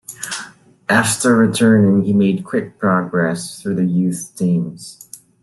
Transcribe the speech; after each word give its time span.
After 0.89 1.35
returning, 1.35 2.01
he 2.05 2.11
made 2.11 2.43
quick 2.43 2.79
progress 2.79 3.61
through 3.61 3.75
the 3.75 3.85
youth 3.85 4.31
teams. 4.35 5.07